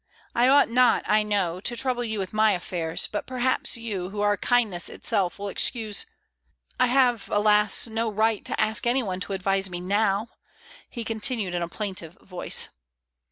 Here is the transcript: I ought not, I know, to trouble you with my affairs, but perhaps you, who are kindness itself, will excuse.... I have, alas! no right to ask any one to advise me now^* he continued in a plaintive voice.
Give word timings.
I 0.33 0.47
ought 0.47 0.67
not, 0.71 1.03
I 1.07 1.21
know, 1.21 1.59
to 1.61 1.75
trouble 1.75 2.03
you 2.03 2.17
with 2.17 2.33
my 2.33 2.53
affairs, 2.53 3.07
but 3.07 3.27
perhaps 3.27 3.77
you, 3.77 4.09
who 4.09 4.19
are 4.21 4.35
kindness 4.35 4.89
itself, 4.89 5.37
will 5.37 5.47
excuse.... 5.49 6.07
I 6.79 6.87
have, 6.87 7.29
alas! 7.29 7.85
no 7.85 8.11
right 8.11 8.43
to 8.45 8.59
ask 8.59 8.87
any 8.87 9.03
one 9.03 9.19
to 9.19 9.33
advise 9.33 9.69
me 9.69 9.79
now^* 9.79 10.25
he 10.89 11.03
continued 11.03 11.53
in 11.53 11.61
a 11.61 11.67
plaintive 11.69 12.17
voice. 12.19 12.69